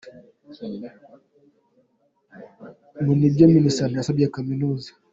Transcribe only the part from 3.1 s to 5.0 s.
nibwo Minisante yasabye Kaminuza.